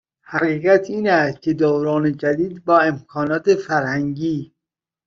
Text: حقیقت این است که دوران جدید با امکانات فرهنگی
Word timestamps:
حقیقت 0.25 0.89
این 0.89 1.09
است 1.09 1.41
که 1.41 1.53
دوران 1.53 2.17
جدید 2.17 2.65
با 2.65 2.79
امکانات 2.79 3.55
فرهنگی 3.55 4.53